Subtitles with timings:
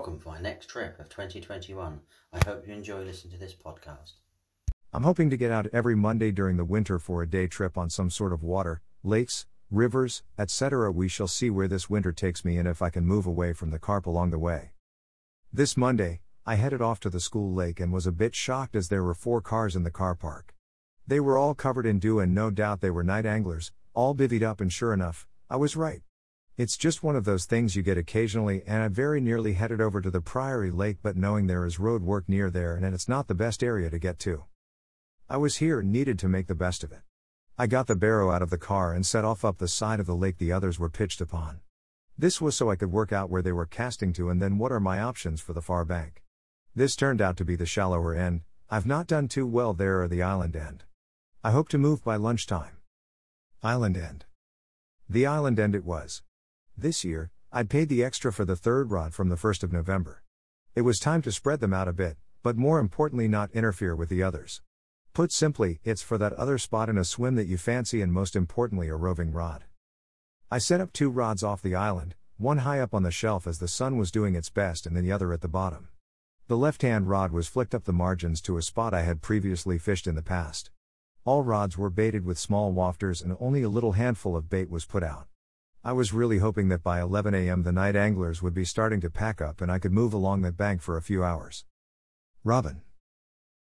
[0.00, 2.00] Welcome for my next trip of 2021.
[2.32, 4.12] I hope you enjoy listening to this podcast.
[4.94, 7.90] I'm hoping to get out every Monday during the winter for a day trip on
[7.90, 10.90] some sort of water, lakes, rivers, etc.
[10.90, 13.72] We shall see where this winter takes me and if I can move away from
[13.72, 14.70] the carp along the way.
[15.52, 18.88] This Monday, I headed off to the school lake and was a bit shocked as
[18.88, 20.54] there were four cars in the car park.
[21.06, 24.42] They were all covered in dew and no doubt they were night anglers, all bivvied
[24.42, 26.00] up and sure enough, I was right.
[26.60, 30.02] It's just one of those things you get occasionally, and I very nearly headed over
[30.02, 33.28] to the Priory Lake, but knowing there is road work near there and it's not
[33.28, 34.44] the best area to get to.
[35.26, 37.00] I was here needed to make the best of it.
[37.56, 40.06] I got the barrow out of the car and set off up the side of
[40.06, 41.60] the lake the others were pitched upon.
[42.18, 44.70] This was so I could work out where they were casting to and then what
[44.70, 46.22] are my options for the far bank.
[46.74, 50.08] This turned out to be the shallower end, I've not done too well there or
[50.08, 50.84] the island end.
[51.42, 52.76] I hope to move by lunchtime.
[53.62, 54.26] Island end.
[55.08, 56.22] The island end it was.
[56.80, 60.22] This year, I'd paid the extra for the third rod from the 1st of November.
[60.74, 64.08] It was time to spread them out a bit, but more importantly, not interfere with
[64.08, 64.62] the others.
[65.12, 68.34] Put simply, it's for that other spot in a swim that you fancy and most
[68.34, 69.64] importantly, a roving rod.
[70.50, 73.58] I set up two rods off the island, one high up on the shelf as
[73.58, 75.88] the sun was doing its best and then the other at the bottom.
[76.48, 79.76] The left hand rod was flicked up the margins to a spot I had previously
[79.76, 80.70] fished in the past.
[81.26, 84.86] All rods were baited with small wafters and only a little handful of bait was
[84.86, 85.26] put out.
[85.82, 89.08] I was really hoping that by 11 am the night anglers would be starting to
[89.08, 91.64] pack up and I could move along the bank for a few hours.
[92.44, 92.82] Robin.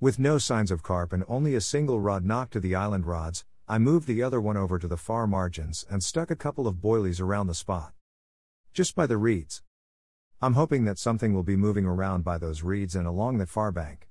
[0.00, 3.44] With no signs of carp and only a single rod knocked to the island rods,
[3.68, 6.76] I moved the other one over to the far margins and stuck a couple of
[6.76, 7.92] boilies around the spot.
[8.72, 9.62] Just by the reeds.
[10.40, 13.70] I'm hoping that something will be moving around by those reeds and along the far
[13.70, 14.08] bank.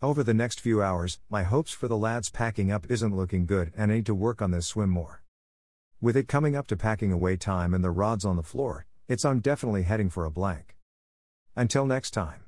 [0.00, 3.70] Over the next few hours, my hopes for the lads packing up isn't looking good
[3.76, 5.23] and I need to work on this swim more.
[6.04, 9.24] With it coming up to packing away time and the rods on the floor, it's
[9.24, 10.76] I'm definitely heading for a blank.
[11.56, 12.42] Until next time.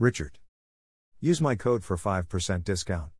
[0.00, 0.40] Richard.
[1.20, 3.12] Use my code for 5% discount.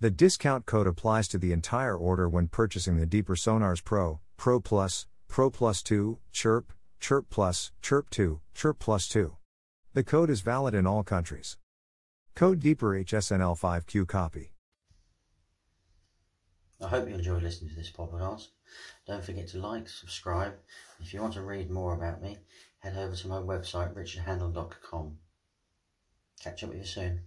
[0.00, 4.58] The discount code applies to the entire order when purchasing the Deeper Sonars Pro, Pro
[4.58, 9.36] Plus, Pro Plus 2, Chirp, Chirp Plus, Chirp 2, Chirp Plus 2.
[9.94, 11.56] The code is valid in all countries.
[12.34, 14.54] Code Deeper HSNL5Q copy.
[16.82, 18.48] I hope you enjoy listening to this podcast.
[19.06, 20.54] Don't forget to like, subscribe.
[21.00, 22.38] If you want to read more about me,
[22.80, 25.18] head over to my website richardhandel.com.
[26.40, 27.20] Catch up with you soon.